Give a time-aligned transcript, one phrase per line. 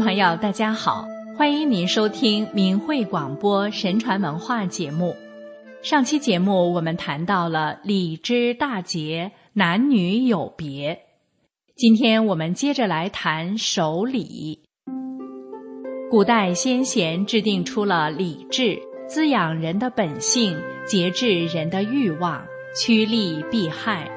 [0.00, 1.06] 朋友，大家好，
[1.36, 5.14] 欢迎您收听明慧广播神传文化节目。
[5.82, 10.98] 上期节目我们谈到了礼之大节，男女有别。
[11.76, 14.62] 今天我们接着来谈守礼。
[16.10, 22.42] 古代先贤制定出了礼制，滋养人的本性，节制人的欲望，
[22.74, 24.10] 趋利避害。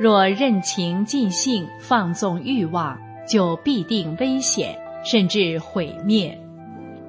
[0.00, 2.98] 若任情尽性，放纵欲望，
[3.28, 4.76] 就必定危险。
[5.04, 6.38] 甚至毁灭。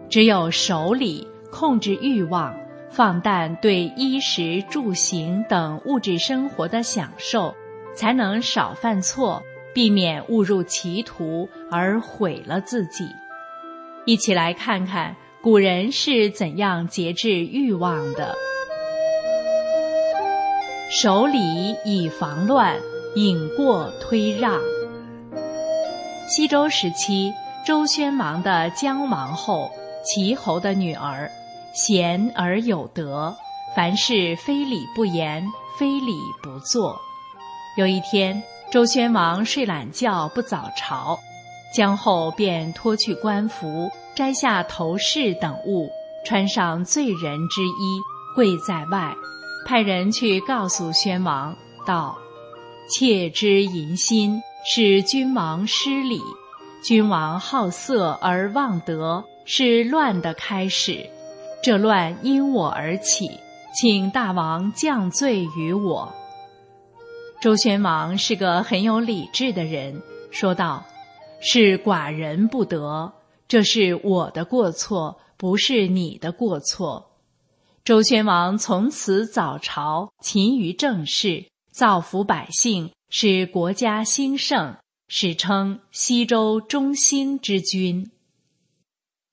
[0.10, 2.56] 只有守礼，控制欲望，
[2.90, 7.54] 放淡对衣食住行等物质生活的享受，
[7.96, 9.42] 才能少犯错，
[9.74, 13.06] 避免误入歧途而毁了自己。
[14.06, 18.36] 一起来看看古人是怎样节制欲望的。
[20.92, 22.80] 守礼以防乱，
[23.16, 24.60] 引过推让。
[26.28, 27.32] 西周时期。
[27.66, 29.72] 周宣王的姜王后，
[30.04, 31.32] 齐侯的女儿，
[31.74, 33.34] 贤而有德，
[33.74, 35.42] 凡事非礼不言，
[35.80, 36.12] 非礼
[36.42, 37.00] 不做。
[37.78, 41.18] 有一天，周宣王睡懒觉不早朝，
[41.74, 45.90] 姜后便脱去官服，摘下头饰等物，
[46.26, 48.02] 穿上罪人之衣，
[48.36, 49.16] 跪在外，
[49.66, 51.56] 派人去告诉宣王
[51.86, 52.18] 道
[52.92, 56.22] ：“妾之淫心，使君王失礼。”
[56.84, 61.10] 君王好色而忘德，是乱的开始。
[61.64, 63.40] 这乱因我而起，
[63.74, 66.14] 请大王降罪于我。
[67.42, 70.84] 周宣王是个很有理智的人，说道
[71.40, 73.14] ：“是寡人不得，
[73.48, 77.12] 这是我的过错，不是你的过错。”
[77.86, 84.76] 周宣王从此早朝，勤于政事，造福百姓，使国家兴盛。
[85.16, 88.10] 史称西周中兴之君。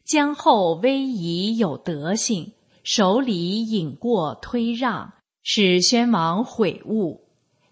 [0.05, 2.53] 姜后威仪有德性，
[2.85, 7.25] 守礼引过推让，使宣王悔悟。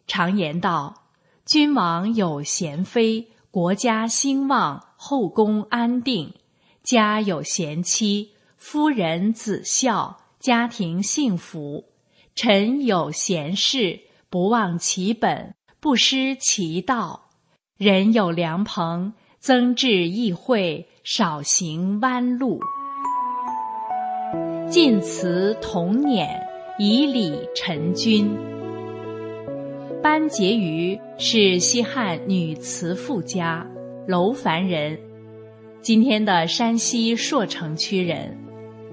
[0.06, 1.10] 常言道
[1.44, 6.30] ：“君王有贤妃，国家兴旺，后宫安定；
[6.82, 11.84] 家有贤妻，夫人子孝，家庭幸福；
[12.34, 17.26] 臣有贤士，不忘其本，不失其道。”
[17.78, 22.58] 人有良朋，增智益慧，少行弯路。
[24.68, 26.26] 晋祠同辇，
[26.80, 28.28] 以礼陈君。
[30.02, 33.64] 班婕妤是西汉女词妇家，
[34.08, 34.98] 楼烦人，
[35.80, 38.36] 今天的山西朔城区人，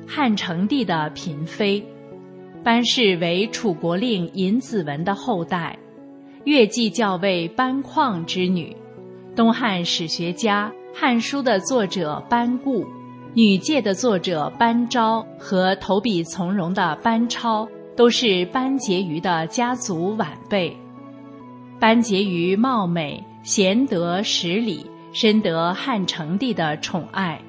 [0.05, 1.83] 汉成帝的嫔妃。
[2.63, 5.75] 班氏为楚国令尹子文的后代。
[6.45, 8.77] 乐季校尉班旷之女，
[9.35, 12.85] 东汉史学家《汉书》的作者班固，
[13.33, 20.77] 女诫的作者班昭和投笔从戎的班超，都是班婕妤的家族晚辈。
[21.79, 27.41] 班婕妤貌美、贤德、识礼，深得汉成帝的宠爱。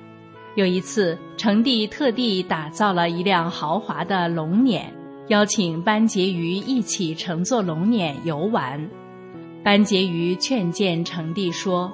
[0.54, 4.80] 有一次，成帝特地打造了一辆豪华的龙辇。
[5.28, 8.88] 邀请班婕妤一起乘坐龙辇游玩，
[9.64, 11.92] 班婕妤劝谏成帝说：“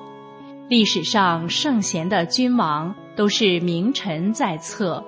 [0.69, 5.03] 历史上圣贤的君王都是名臣在侧，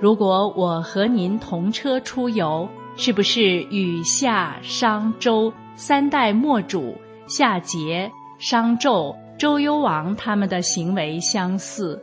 [0.00, 2.66] 如果我和您同车出游，
[2.96, 6.94] 是不是与夏、商、周三代末主
[7.28, 12.00] 夏桀、商纣、周幽王他们的行为相似？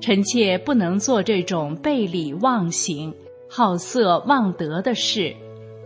[0.00, 3.12] 臣妾不能做这种背礼忘行。”
[3.50, 5.34] 好色忘德的事，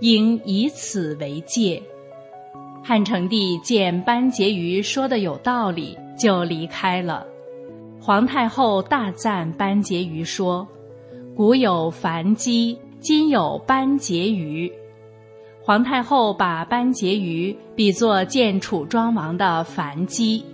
[0.01, 1.81] 应以此为戒。
[2.83, 7.25] 汉成帝见班婕妤说的有道理，就离开了。
[8.01, 10.67] 皇太后大赞班婕妤说
[11.37, 14.73] ：“古有樊姬，今有班婕妤。”
[15.63, 20.45] 皇太后把班婕妤比作见楚庄王的樊姬。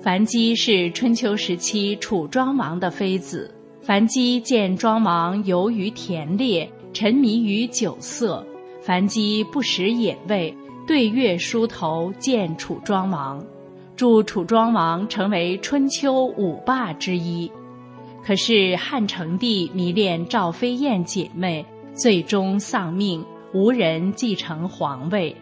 [0.00, 3.52] 樊姬是春秋时期楚庄王的妃子。
[3.82, 8.46] 樊姬见庄王游于田猎，沉迷于酒色，
[8.80, 10.56] 樊姬不食野味，
[10.86, 13.44] 对月梳头见楚庄王，
[13.96, 17.50] 助楚庄王成为春秋五霸之一。
[18.24, 25.34] 可是汉成帝迷恋赵飞燕姐妹，最终丧命，无人继承皇位。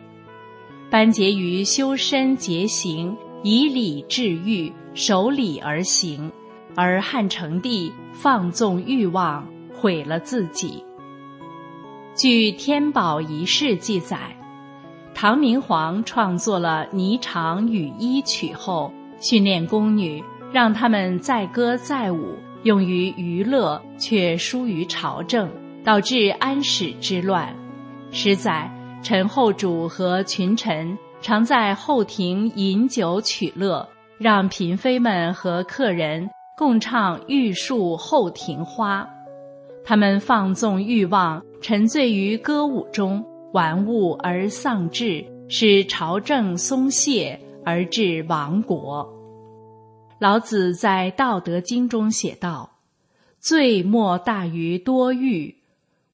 [0.88, 6.32] 班婕妤修身节行，以礼治欲，守礼而行。
[6.74, 10.84] 而汉成帝放纵欲望，毁了自己。
[12.14, 14.18] 据《天宝遗事》记载，
[15.14, 20.22] 唐明皇创作了《霓裳羽衣曲》后，训练宫女
[20.52, 25.48] 让他们载歌载舞，用于娱乐，却疏于朝政，
[25.84, 27.54] 导致安史之乱。
[28.10, 28.70] 实载
[29.02, 33.88] 陈后主和群臣常在后庭饮酒取乐，
[34.18, 36.28] 让嫔妃们和客人
[36.60, 39.08] 共唱玉树后庭花。
[39.82, 43.24] 他们放纵欲望，沉醉于歌舞中，
[43.54, 49.10] 玩物而丧志，使朝政松懈而致亡国。
[50.18, 52.70] 老子在《道德经》中写道
[53.40, 55.56] ：“罪莫大于多欲，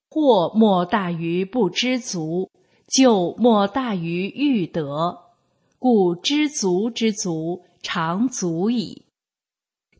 [0.09, 2.49] 祸莫大于不知足，
[2.87, 5.19] 咎莫大于欲得。
[5.81, 9.03] 故知足之足，常足矣。”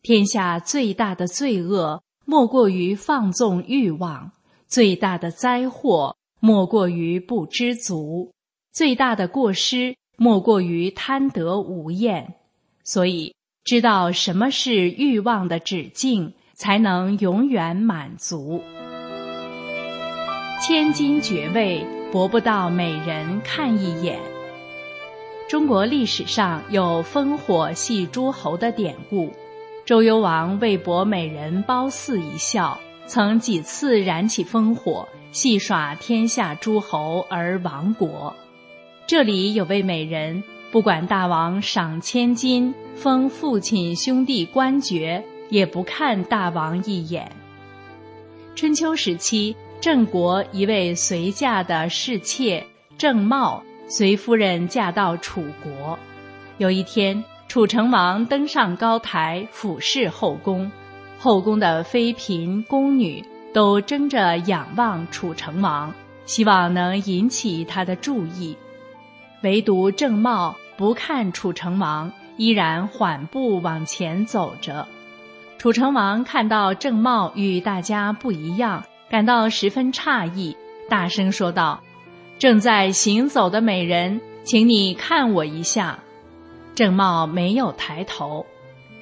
[0.07, 4.31] 天下最大的罪恶，莫过于放纵欲望；
[4.69, 8.31] 最大的灾祸，莫过于不知足；
[8.73, 12.35] 最大的过失，莫过于贪得无厌。
[12.85, 13.35] 所以。
[13.65, 18.63] 知道什么是欲望的止境，才能永远满足。
[20.63, 24.21] 千金爵位博不到美人看一眼。
[25.49, 29.33] 中国历史上有烽火戏诸侯的典故，
[29.87, 38.35] 周幽王为博美人褒姒一笑，曾几次燃起烽火，戏耍天下诸侯而亡国。
[39.07, 40.43] 这里有位美人。
[40.73, 47.31] 不管大王赏千金，封父亲兄弟官爵，也不看大王一眼。
[48.57, 52.67] 春秋时期，郑国一位随嫁的侍妾
[52.99, 55.97] 郑茂，随夫人嫁到楚国。
[56.59, 60.71] 有一天，楚成王登上高台俯视后宫，
[61.19, 65.93] 后宫的妃嫔宫女都争着仰望楚成王，
[66.25, 68.57] 希望能引起他的注意，
[69.43, 70.55] 唯独郑茂。
[70.79, 74.87] 不看楚成王，依然缓步往前走着。
[75.57, 80.55] 楚成王看到郑茂与大家不一样，感到十分诧异，
[80.87, 81.83] 大声说道
[82.39, 85.99] ：“正在行走的美人，请你看我一下。”
[86.77, 88.45] 郑茂没有抬头。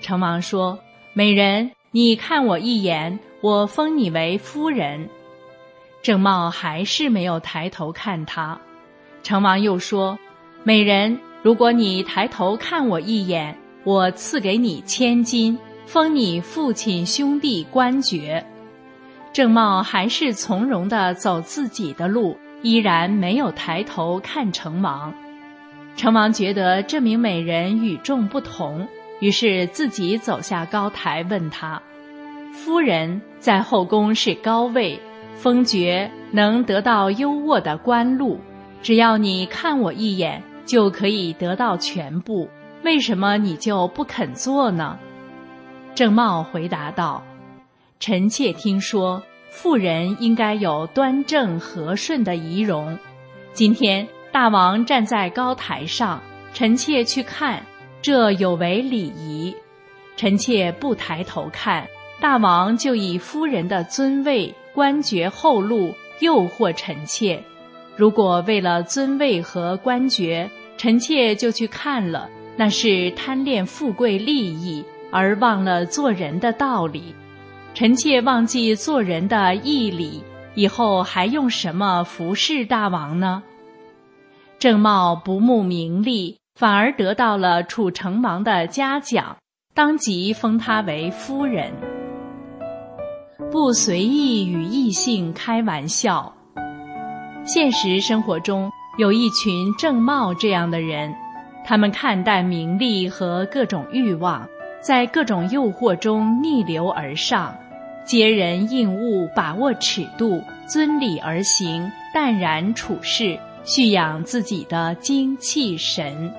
[0.01, 0.79] 成王说
[1.13, 5.09] ：“美人，你看我一眼，我封你为夫人。”
[6.01, 8.57] 郑茂还是没有抬头看他。
[9.25, 10.17] 成王又说
[10.63, 18.47] ：“美人。”如果你抬头看我一眼，我赐给你千金，封你父亲兄弟官爵。
[19.33, 25.13] 郑茂还是从容地走自己的路，依然没有抬头看成王。
[25.97, 28.87] 成王觉得这名美人与众不同，
[29.21, 31.81] 于是自己走下高台，问他
[32.53, 35.01] ：“夫人在后宫是高位，
[35.35, 38.39] 封爵能得到优渥的官禄，
[38.83, 42.49] 只要你看我一眼。”就可以得到全部，
[42.85, 44.99] 为什么你就不肯做呢？
[45.95, 47.23] 郑茂回答道
[48.01, 52.99] ：“臣妾听说，妇人应该有端正和顺的仪容。
[53.53, 56.21] 今天大王站在高台上，
[56.53, 57.65] 臣妾去看，
[58.03, 59.55] 这有违礼仪。
[60.17, 61.87] 臣妾不抬头看，
[62.19, 67.41] 大王就以夫人的尊位、官爵厚禄诱惑臣妾。”
[67.95, 77.15] 如果为了尊位和官爵，臣妾就去看了，那是贪恋富贵利益而忘了做人的道理。
[77.73, 80.25] 臣妾忘记做人的义理，
[80.57, 83.41] 以后还用什么服侍大王呢？
[84.59, 89.37] 郑茂不慕名利，反而得到了楚成王的嘉奖，
[89.75, 91.71] 当即封他为夫人。
[93.51, 96.33] 不随意与异性开玩笑。
[97.45, 101.15] 现实生活中有一群郑茂这样的人，
[101.65, 104.49] 他们看淡名利和各种欲望，
[104.81, 107.55] 在各种诱惑中逆流而上，
[108.05, 116.33] 接人应物，把握尺度，遵礼而行，淡然处事，蓄养自己的精气神。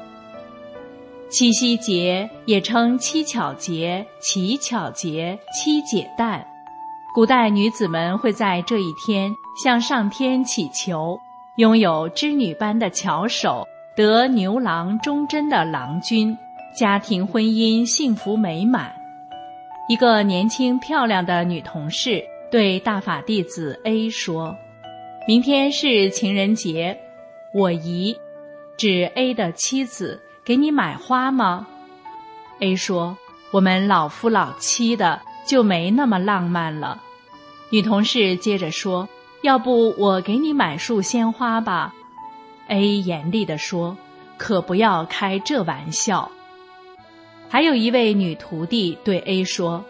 [1.30, 6.46] 七夕节也称七巧节、乞巧节、七解诞。
[7.14, 9.32] 古代女子们会在这一天
[9.64, 11.18] 向上天祈求，
[11.58, 13.66] 拥有织女般的巧手，
[13.96, 16.38] 得牛郎忠贞的郎君，
[16.78, 18.94] 家庭婚姻幸福美满。
[19.88, 24.56] 一个年轻漂亮的女同事对大法弟子 A 说
[25.28, 26.98] ：“明天是情人节，
[27.58, 28.20] 我姨，
[28.76, 31.66] 指 A 的妻子，给你买花吗
[32.60, 33.18] ？”A 说
[33.52, 37.02] ：“我们老夫老妻的，就没那么浪漫了。”
[37.72, 39.08] 女同事接着说
[39.42, 41.96] ：“要不我给你买束鲜花吧
[42.68, 43.96] ？”A 严厉地说
[44.36, 46.30] ：“可不要开这玩笑。”
[47.48, 49.82] 还有一位女徒弟对 A 说：“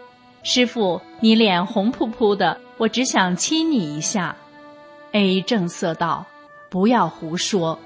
[0.44, 4.36] 师傅，你脸红扑扑的，我只想亲你一下。
[5.10, 6.24] ”A 正色道
[6.70, 7.78] ：“不要胡说。”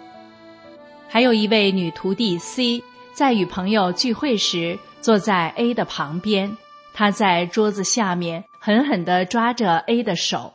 [1.08, 2.82] 还有一位女徒弟 C
[3.12, 6.56] 在与朋友聚会时，坐在 A 的旁边，
[6.94, 10.54] 她在桌子下面狠狠地抓着 A 的手。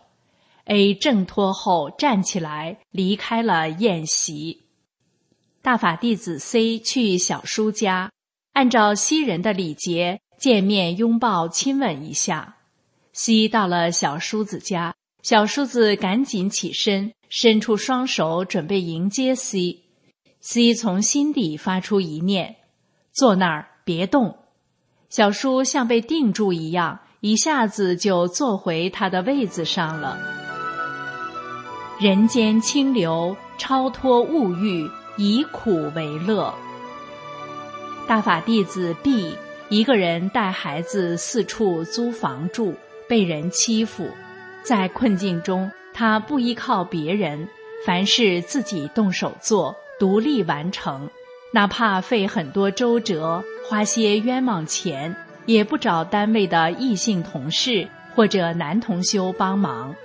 [0.65, 4.63] A 挣脱后站起来，离开了宴席。
[5.61, 8.11] 大法弟子 C 去小叔家。
[8.53, 12.55] 按照西人的礼节，见面拥抱亲吻一下。
[13.11, 22.55] 西到了小叔子家，小叔子赶紧起身，伸出双手准备迎接 C，C 从心底发出一念：
[23.11, 24.37] 坐那儿，别动。
[25.09, 30.17] 小叔像被定住一样，一下子就坐回他的位子上了。
[31.99, 36.53] 人间清流，超脱物欲，以苦为乐。
[38.05, 39.35] 大法弟子 B
[39.69, 42.75] 一个人带孩子四处租房住，
[43.07, 44.09] 被人欺负，
[44.61, 47.47] 在困境中，他不依靠别人，
[47.85, 51.09] 凡事自己动手做，独立完成，
[51.53, 59.95] 哪怕费很多周折，花些冤枉钱，也不找单位的异性同事或者男同修帮忙。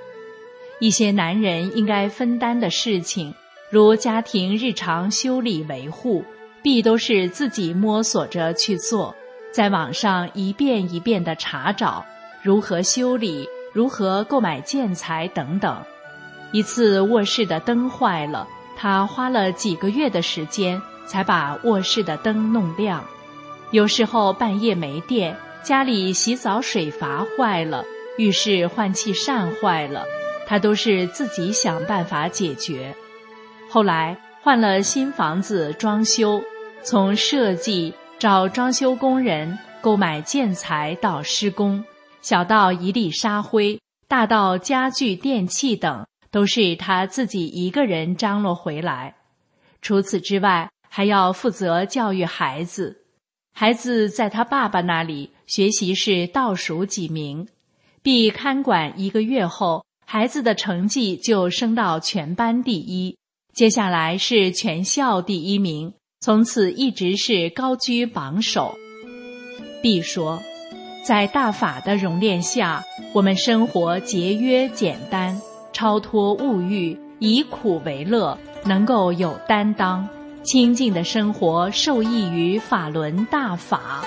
[0.78, 3.34] 一些男人应该分担的事情，
[3.68, 6.24] 如家庭日常修理维护。
[6.62, 9.16] 必都是自己摸索着去做，
[9.50, 12.04] 在网上一遍一遍的查找
[12.42, 15.76] 如何修理、如何购买建材等等。
[16.52, 18.46] 一次卧室的灯坏了，
[18.76, 23.04] 他花了几个月的时间才把卧室的灯弄亮。
[23.70, 27.84] 有时候半夜没电，家里洗澡水阀坏了，
[28.18, 30.04] 浴室换气扇坏了，
[30.46, 32.94] 他都是自己想办法解决。
[33.68, 34.16] 后来。
[34.42, 36.42] 换了新房子装修，
[36.82, 41.84] 从设计、找装修工人、购买建材到施工，
[42.22, 49.14] 小到一粒沙灰，大到家具电器等，都是他自己一个人张罗回来。
[49.82, 53.04] 除此之外，还要负责教育孩子。
[53.52, 57.48] 孩子在他爸爸那里学习是倒数几名，
[58.02, 63.16] 必看管一个月后，孩子的成绩就升到全班第一。
[63.54, 68.76] 接下来是全校第一名，从此一直是高居榜首。
[69.82, 70.40] B 说，
[71.04, 75.40] 在大法的熔炼下，我们生活节约简单，
[75.72, 80.06] 超脱物欲，以苦为乐，能够有担当，
[80.42, 84.04] 清净的生活受益于法轮大法。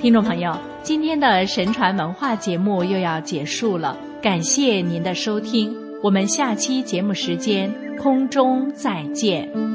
[0.00, 0.56] 听众朋友。
[0.82, 7.70] 今天的神传文化节目又要结束了，感谢您的收听，我们下期节目时间
[8.00, 9.69] 空中再见。